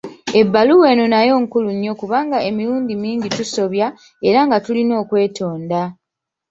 Ebbaluwa 0.39 0.87
eno 0.93 1.05
nayo 1.13 1.33
nkulu 1.43 1.69
nnyo 1.75 1.93
kubanga 2.01 2.37
emirundi 2.49 2.93
mingi 3.03 3.27
tusobya, 3.37 3.87
era 4.27 4.39
nga 4.47 4.57
tulIna 4.65 4.93
okwetonda! 5.01 5.81